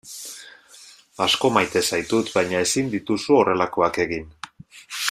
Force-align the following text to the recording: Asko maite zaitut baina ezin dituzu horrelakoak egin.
Asko 1.25 1.51
maite 1.59 1.83
zaitut 1.91 2.33
baina 2.39 2.65
ezin 2.69 2.91
dituzu 2.95 3.39
horrelakoak 3.43 4.03
egin. 4.09 4.31